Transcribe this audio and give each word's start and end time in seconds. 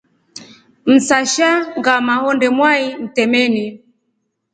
Msasha 0.85 1.49
ngama 1.79 2.13
honde 2.21 2.47
mwai 2.57 2.85
mtemeni. 3.01 3.65